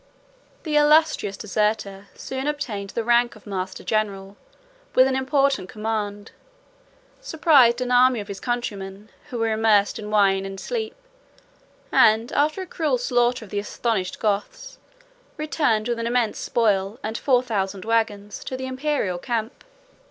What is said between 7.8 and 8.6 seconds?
an army of his